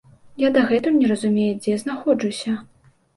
[0.43, 2.55] Я дагэтуль не разумею, дзе знаходжуся.